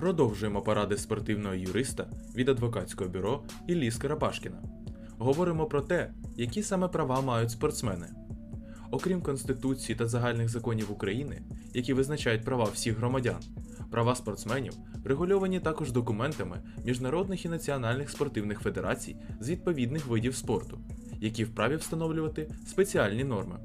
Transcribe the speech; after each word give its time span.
Продовжуємо 0.00 0.62
поради 0.62 0.96
спортивного 0.96 1.54
юриста 1.54 2.06
від 2.36 2.48
адвокатського 2.48 3.10
бюро 3.10 3.42
Іллі 3.66 3.90
Скарабашкіна. 3.90 4.62
Говоримо 5.18 5.66
про 5.66 5.80
те, 5.80 6.12
які 6.36 6.62
саме 6.62 6.88
права 6.88 7.20
мають 7.20 7.50
спортсмени. 7.50 8.06
Окрім 8.90 9.22
Конституції 9.22 9.96
та 9.96 10.06
загальних 10.06 10.48
законів 10.48 10.92
України, 10.92 11.42
які 11.74 11.92
визначають 11.92 12.44
права 12.44 12.64
всіх 12.64 12.98
громадян, 12.98 13.40
права 13.90 14.14
спортсменів 14.14 14.72
регульовані 15.04 15.60
також 15.60 15.92
документами 15.92 16.62
міжнародних 16.84 17.44
і 17.44 17.48
національних 17.48 18.10
спортивних 18.10 18.60
федерацій 18.60 19.16
з 19.40 19.50
відповідних 19.50 20.06
видів 20.06 20.34
спорту, 20.34 20.78
які 21.20 21.44
вправі 21.44 21.76
встановлювати 21.76 22.50
спеціальні 22.66 23.24
норми, 23.24 23.56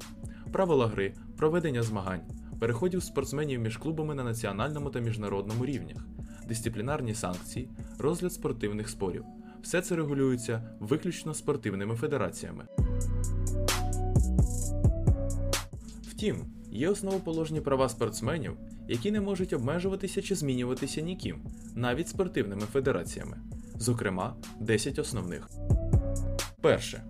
правила 0.52 0.86
гри, 0.86 1.14
проведення 1.36 1.82
змагань, 1.82 2.22
переходів 2.60 3.02
спортсменів 3.02 3.60
між 3.60 3.76
клубами 3.76 4.14
на 4.14 4.24
національному 4.24 4.90
та 4.90 5.00
міжнародному 5.00 5.66
рівнях, 5.66 6.06
дисциплінарні 6.48 7.14
санкції, 7.14 7.68
розгляд 7.98 8.32
спортивних 8.32 8.88
спорів. 8.88 9.24
Все 9.62 9.82
це 9.82 9.96
регулюється 9.96 10.62
виключно 10.80 11.34
спортивними 11.34 11.94
федераціями. 11.94 12.64
Втім, 16.02 16.44
є 16.72 16.88
основоположні 16.88 17.60
права 17.60 17.88
спортсменів, 17.88 18.56
які 18.88 19.10
не 19.10 19.20
можуть 19.20 19.52
обмежуватися 19.52 20.22
чи 20.22 20.34
змінюватися 20.34 21.00
ніким, 21.00 21.40
навіть 21.74 22.08
спортивними 22.08 22.62
федераціями, 22.62 23.36
зокрема, 23.74 24.36
10 24.60 24.98
основних. 24.98 25.50
Перше. 26.60 27.02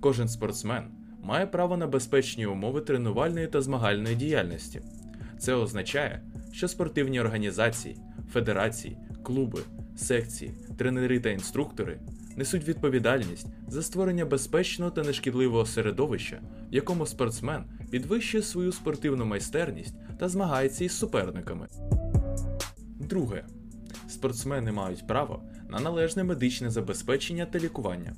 Кожен 0.00 0.28
спортсмен 0.28 0.84
має 1.22 1.46
право 1.46 1.76
на 1.76 1.86
безпечні 1.86 2.46
умови 2.46 2.80
тренувальної 2.80 3.46
та 3.46 3.62
змагальної 3.62 4.16
діяльності. 4.16 4.80
Це 5.38 5.54
означає, 5.54 6.22
що 6.52 6.68
спортивні 6.68 7.20
організації, 7.20 7.96
федерації, 8.32 8.96
клуби, 9.22 9.60
секції, 9.96 10.50
тренери 10.76 11.20
та 11.20 11.30
інструктори 11.30 12.00
несуть 12.36 12.68
відповідальність 12.68 13.46
за 13.68 13.82
створення 13.82 14.24
безпечного 14.24 14.90
та 14.90 15.02
нешкідливого 15.02 15.66
середовища, 15.66 16.40
в 16.70 16.74
якому 16.74 17.06
спортсмен 17.06 17.64
підвищує 17.90 18.42
свою 18.42 18.72
спортивну 18.72 19.24
майстерність 19.26 19.94
та 20.18 20.28
змагається 20.28 20.84
із 20.84 20.92
суперниками. 20.92 21.66
Друге. 23.00 23.44
Спортсмени 24.08 24.72
мають 24.72 25.06
право 25.06 25.42
на 25.68 25.80
належне 25.80 26.24
медичне 26.24 26.70
забезпечення 26.70 27.46
та 27.46 27.58
лікування. 27.58 28.14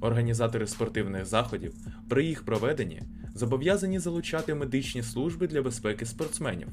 Організатори 0.00 0.66
спортивних 0.66 1.26
заходів 1.26 1.74
при 2.08 2.24
їх 2.24 2.44
проведенні 2.44 3.02
зобов'язані 3.34 3.98
залучати 3.98 4.54
медичні 4.54 5.02
служби 5.02 5.46
для 5.46 5.62
безпеки 5.62 6.06
спортсменів. 6.06 6.68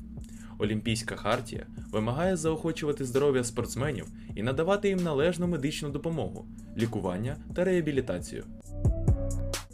Олімпійська 0.60 1.16
хартія 1.16 1.66
вимагає 1.92 2.38
заохочувати 2.38 3.06
здоров'я 3.06 3.44
спортсменів 3.44 4.08
і 4.36 4.44
надавати 4.44 4.90
їм 4.90 5.04
належну 5.04 5.48
медичну 5.48 5.90
допомогу, 5.90 6.46
лікування 6.78 7.38
та 7.56 7.64
реабілітацію. 7.64 8.44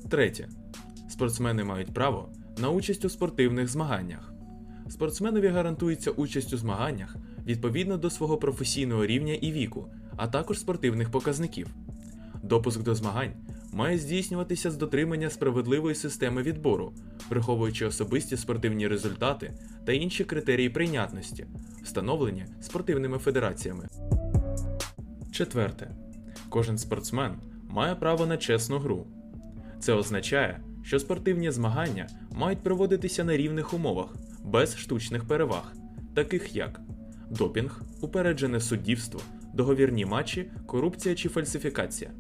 Третє. 0.10 0.48
Спортсмени 1.10 1.64
мають 1.64 1.94
право 1.94 2.30
на 2.58 2.70
участь 2.70 3.06
у 3.06 3.10
спортивних 3.10 3.68
змаганнях. 3.68 4.34
Спортсменові 4.90 5.48
гарантується 5.48 6.12
участь 6.12 6.54
у 6.54 6.58
змаганнях 6.58 7.16
відповідно 7.46 7.98
до 7.98 8.10
свого 8.10 8.38
професійного 8.38 9.06
рівня 9.06 9.34
і 9.34 9.52
віку, 9.52 9.88
а 10.16 10.28
також 10.28 10.60
спортивних 10.60 11.12
показників. 11.12 11.68
Допуск 12.44 12.84
до 12.84 12.96
змагань 12.96 13.34
має 13.78 13.98
здійснюватися 13.98 14.72
з 14.72 14.78
дотримання 14.78 15.30
справедливої 15.30 15.96
системи 15.96 16.42
відбору, 16.42 16.94
враховуючи 17.30 17.86
особисті 17.86 18.38
спортивні 18.38 18.88
результати 18.88 19.54
та 19.86 19.92
інші 19.92 20.24
критерії 20.24 20.70
прийнятності, 20.70 21.46
встановлені 21.84 22.46
спортивними 22.62 23.18
федераціями. 23.18 23.88
Четверте. 25.32 25.92
Кожен 26.50 26.78
спортсмен 26.78 27.36
має 27.70 27.96
право 27.96 28.26
на 28.26 28.38
чесну 28.38 28.78
гру. 28.78 29.08
Це 29.80 29.94
означає, 29.94 30.60
що 30.84 31.00
спортивні 31.00 31.52
змагання 31.52 32.08
мають 32.32 32.64
проводитися 32.64 33.24
на 33.24 33.38
рівних 33.38 33.74
умовах, 33.74 34.16
без 34.44 34.78
штучних 34.78 35.28
переваг, 35.28 35.74
таких 36.16 36.56
як 36.56 36.82
допінг, 37.30 37.82
упереджене 38.02 38.60
суддівство, 38.60 39.22
договірні 39.54 40.06
матчі, 40.06 40.52
корупція 40.66 41.16
чи 41.16 41.30
фальсифікація. 41.30 42.12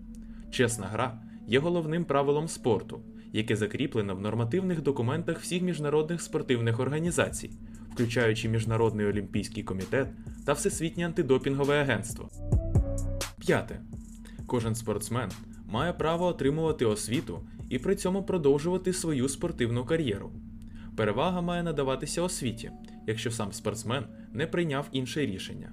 Чесна 0.52 0.88
гра 0.88 1.22
є 1.47 1.59
головним 1.59 2.06
правилом 2.06 2.47
спорту, 2.47 3.02
яке 3.34 3.56
закріплено 3.56 4.16
в 4.16 4.22
нормативних 4.22 4.81
документах 4.81 5.40
всіх 5.40 5.62
міжнародних 5.62 6.22
спортивних 6.22 6.80
організацій, 6.80 7.52
включаючи 7.94 8.50
Міжнародний 8.50 9.06
олімпійський 9.06 9.63
комітет 9.63 10.07
та 10.46 10.53
Всесвітнє 10.53 11.06
антидопінгове 11.06 11.81
агентство. 11.81 12.30
П'яте. 13.40 13.81
Кожен 14.47 14.75
спортсмен 14.75 15.30
має 15.69 15.94
право 15.94 16.25
отримувати 16.25 16.86
освіту 16.86 17.40
і 17.69 17.80
при 17.80 17.96
цьому 17.96 18.24
продовжувати 18.24 18.94
свою 18.94 19.30
спортивну 19.30 19.86
кар'єру. 19.86 20.31
Перевага 20.96 21.41
має 21.41 21.63
надаватися 21.63 22.22
освіті, 22.22 22.72
якщо 23.07 23.31
сам 23.31 23.53
спортсмен 23.53 24.06
не 24.34 24.47
прийняв 24.47 24.88
інше 24.91 25.25
рішення. 25.25 25.72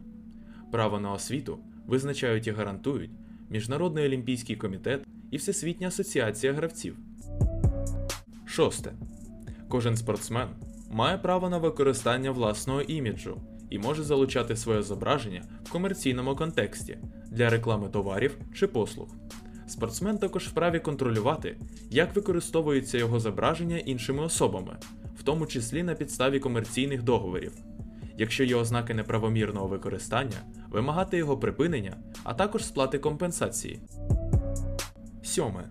Право 0.73 1.01
на 1.01 1.13
освіту 1.13 1.59
визначають 1.87 2.47
і 2.47 2.51
гарантують 2.51 3.11
Міжнародний 3.51 4.07
олімпійський 4.07 4.57
комітет 4.57 5.07
і 5.35 5.37
Всесвітня 5.37 5.89
асоціація 5.89 6.53
гравців. 6.53 6.97
Шосте. 8.47 8.93
Кожен 9.69 9.97
спортсмен 9.97 10.49
має 10.91 11.19
право 11.19 11.49
на 11.49 11.59
використання 11.59 12.31
власного 12.31 12.83
іміджу 12.83 13.41
і 13.71 13.79
може 13.79 14.03
залучати 14.03 14.57
своє 14.57 14.83
зображення 14.83 15.43
в 15.65 15.71
комерційному 15.71 16.37
контексті 16.37 16.99
для 17.31 17.51
реклами 17.51 17.89
товарів 17.89 18.39
чи 18.55 18.67
послуг. 18.67 19.09
Спортсмен 19.67 20.19
також 20.19 20.49
вправі 20.49 20.81
контролювати, 20.81 21.57
як 21.91 22.17
використовується 22.17 22.99
його 22.99 23.21
зображення 23.21 23.79
іншими 23.79 24.23
особами, 24.23 24.77
в 25.19 25.23
тому 25.23 25.47
числі 25.47 25.83
на 25.83 25.95
підставі 25.95 26.41
комерційних 26.41 27.03
договорів. 27.03 27.53
Якщо 28.19 28.45
є 28.45 28.57
ознаки 28.57 28.95
неправомірного 28.95 29.67
використання, 29.67 30.37
вимагати 30.71 31.17
його 31.17 31.39
припинення, 31.39 31.97
а 32.25 32.35
також 32.35 32.65
сплати 32.65 32.99
компенсації. 32.99 33.81
Сьоме. 35.25 35.65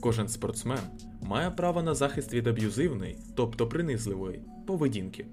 Кожен 0.00 0.28
спортсмен 0.28 0.78
має 1.22 1.50
право 1.50 1.82
на 1.82 1.94
захист 1.94 2.34
від 2.34 2.46
аб'юзивної, 2.46 3.18
тобто 3.34 3.66
принизливої, 3.66 4.42
поведінки. 4.66 5.26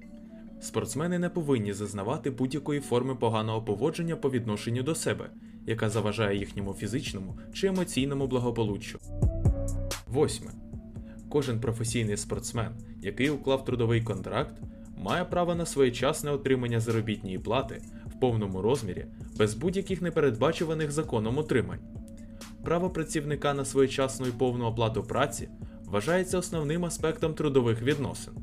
Спортсмени 0.62 1.20
не 1.20 1.30
повинні 1.30 1.74
зазнавати 1.74 2.32
будь-якої 2.32 2.80
форми 2.80 3.16
поганого 3.16 3.62
поводження 3.62 4.16
по 4.16 4.30
відношенню 4.30 4.84
до 4.84 4.96
себе, 4.96 5.30
яка 5.66 5.90
заважає 5.90 6.38
їхньому 6.38 6.74
фізичному 6.74 7.38
чи 7.54 7.68
емоційному 7.68 8.28
благополуччю. 8.28 9.00
Восьме. 10.08 10.52
Кожен 11.30 11.60
професійний 11.60 12.18
спортсмен, 12.18 12.72
який 13.02 13.30
уклав 13.30 13.66
трудовий 13.66 14.02
контракт, 14.02 14.62
має 14.98 15.26
право 15.26 15.56
на 15.56 15.66
своєчасне 15.66 16.32
отримання 16.32 16.80
заробітної 16.80 17.40
плати 17.40 17.82
в 18.06 18.20
повному 18.20 18.62
розмірі 18.62 19.06
без 19.38 19.54
будь-яких 19.54 20.02
непередбачуваних 20.02 20.92
законом 20.92 21.38
отримань. 21.38 21.95
Право 22.66 22.90
працівника 22.90 23.54
на 23.54 23.66
своєчасну 23.66 24.28
і 24.28 24.32
повну 24.32 24.66
оплату 24.66 25.04
праці 25.04 25.50
вважається 25.86 26.38
основним 26.38 26.86
аспектом 26.86 27.34
трудових 27.34 27.82
відносин. 27.82 28.34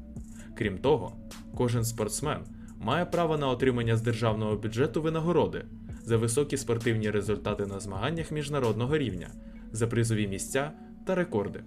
Крім 0.55 0.79
того, 0.79 1.13
кожен 1.57 1.85
спортсмен 1.85 2.39
має 2.79 3.05
право 3.05 3.39
на 3.39 3.49
отримання 3.49 3.97
з 3.97 4.03
державного 4.03 4.57
бюджету 4.57 5.03
винагороди 5.03 5.65
за 6.05 6.17
високі 6.17 6.57
спортивні 6.57 7.11
результати 7.11 7.67
на 7.67 7.81
змаганнях 7.81 8.31
міжнародного 8.31 8.99
рівня, 8.99 9.29
за 9.73 9.87
призові 9.87 10.29
місця 10.29 10.73
та 11.07 11.15
рекорди, 11.15 11.65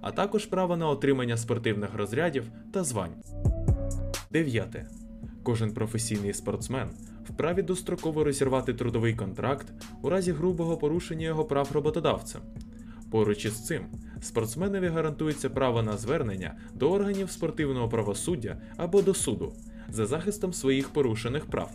а 0.00 0.12
також 0.12 0.46
право 0.46 0.76
на 0.76 0.88
отримання 0.88 1.36
спортивних 1.36 1.94
розрядів 1.94 2.44
та 2.72 2.84
звань. 2.84 3.14
9. 4.30 4.76
Кожен 5.42 5.74
професійний 5.74 6.34
спортсмен 6.34 6.90
вправі 7.24 7.62
достроково 7.62 8.24
розірвати 8.24 8.74
трудовий 8.74 9.14
контракт 9.14 9.66
у 10.02 10.08
разі 10.08 10.32
грубого 10.32 10.76
порушення 10.76 11.26
його 11.26 11.44
прав 11.44 11.70
роботодавцем. 11.72 12.40
Поруч 13.10 13.44
із 13.44 13.66
цим, 13.66 13.86
спортсменові 14.20 14.86
гарантується 14.86 15.50
право 15.50 15.82
на 15.82 15.96
звернення 15.96 16.54
до 16.74 16.92
органів 16.92 17.30
спортивного 17.30 17.88
правосуддя 17.88 18.60
або 18.76 19.02
до 19.02 19.14
суду 19.14 19.52
за 19.88 20.06
захистом 20.06 20.52
своїх 20.52 20.88
порушених 20.88 21.46
прав. 21.46 21.70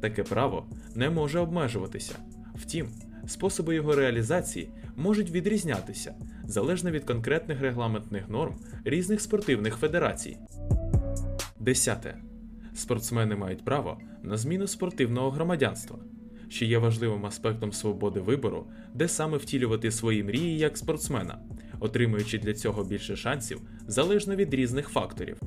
Таке 0.00 0.22
право 0.22 0.66
не 0.94 1.10
може 1.10 1.38
обмежуватися. 1.38 2.14
Втім, 2.54 2.88
способи 3.26 3.74
його 3.74 3.94
реалізації 3.94 4.70
можуть 4.96 5.30
відрізнятися 5.30 6.14
залежно 6.44 6.90
від 6.90 7.04
конкретних 7.04 7.60
регламентних 7.60 8.28
норм 8.28 8.54
різних 8.84 9.20
спортивних 9.20 9.76
федерацій. 9.76 10.36
10. 11.60 12.06
Спортсмени 12.76 13.36
мають 13.36 13.64
право 13.64 13.98
на 14.22 14.36
зміну 14.36 14.66
спортивного 14.66 15.30
громадянства, 15.30 15.98
що 16.48 16.64
є 16.64 16.78
важливим 16.78 17.26
аспектом 17.26 17.72
свободи 17.72 18.20
вибору, 18.20 18.66
де 18.94 19.08
саме 19.08 19.36
втілювати 19.36 19.90
свої 19.90 20.24
мрії 20.24 20.58
як 20.58 20.78
спортсмена, 20.78 21.38
отримуючи 21.80 22.38
для 22.38 22.54
цього 22.54 22.84
більше 22.84 23.16
шансів 23.16 23.60
залежно 23.86 24.36
від 24.36 24.54
різних 24.54 24.88
факторів. 24.88 25.40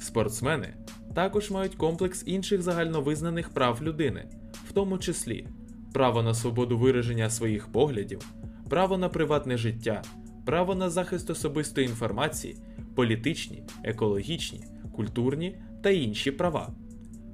Спортсмени 0.00 0.74
також 1.14 1.50
мають 1.50 1.74
комплекс 1.74 2.22
інших 2.26 2.62
загальновизнаних 2.62 3.48
прав 3.48 3.82
людини, 3.82 4.28
в 4.68 4.72
тому 4.72 4.98
числі 4.98 5.46
право 5.92 6.22
на 6.22 6.34
свободу 6.34 6.78
вираження 6.78 7.30
своїх 7.30 7.66
поглядів, 7.72 8.20
право 8.68 8.98
на 8.98 9.08
приватне 9.08 9.56
життя, 9.56 10.02
право 10.46 10.74
на 10.74 10.90
захист 10.90 11.30
особистої 11.30 11.86
інформації, 11.86 12.56
політичні, 12.98 13.62
екологічні, 13.84 14.64
культурні 14.92 15.58
та 15.82 15.90
інші 15.90 16.30
права. 16.30 16.72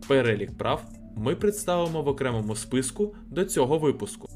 Перелік 0.09 0.59
прав 0.59 0.85
ми 1.17 1.37
представимо 1.37 2.03
в 2.03 2.09
окремому 2.09 2.57
списку 2.57 3.15
до 3.27 3.45
цього 3.45 3.79
випуску. 3.79 4.29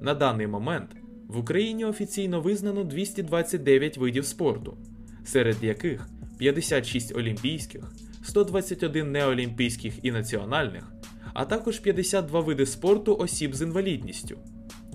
На 0.00 0.14
даний 0.14 0.46
момент 0.46 0.90
в 1.28 1.38
Україні 1.38 1.84
офіційно 1.84 2.40
визнано 2.40 2.84
229 2.84 3.98
видів 3.98 4.26
спорту, 4.26 4.78
серед 5.24 5.64
яких 5.64 6.08
56 6.38 7.16
олімпійських, 7.16 7.92
121 8.24 9.12
неолімпійських 9.12 9.94
і 10.02 10.12
національних, 10.12 10.92
а 11.34 11.44
також 11.44 11.78
52 11.78 12.40
види 12.40 12.66
спорту 12.66 13.16
осіб 13.16 13.54
з 13.54 13.62
інвалідністю. 13.62 14.38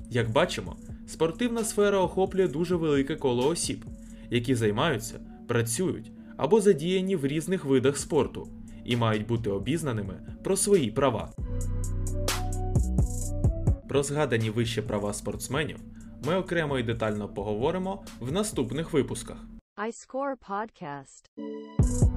Як 0.10 0.32
бачимо, 0.32 0.76
спортивна 1.08 1.64
сфера 1.64 2.00
охоплює 2.00 2.48
дуже 2.48 2.76
велике 2.76 3.16
коло 3.16 3.48
осіб, 3.48 3.86
які 4.32 4.56
займаються, 4.56 5.20
працюють 5.48 6.12
або 6.38 6.62
задіяні 6.62 7.16
в 7.16 7.26
різних 7.26 7.66
видах 7.66 7.98
спорту 7.98 8.48
і 8.86 8.96
мають 8.96 9.28
бути 9.28 9.50
обізнаними 9.50 10.22
про 10.44 10.58
свої 10.58 10.92
права. 10.92 11.32
Про 13.90 14.04
згадані 14.04 14.50
вище 14.50 14.82
права 14.82 15.14
спортсменів 15.14 15.78
ми 16.26 16.36
окремо 16.36 16.80
і 16.80 16.84
детально 16.84 17.30
поговоримо 17.30 18.04
в 18.20 18.32
наступних 18.32 18.94
випусках. 18.94 19.38
iScore 19.78 20.36
Podcast. 20.50 22.11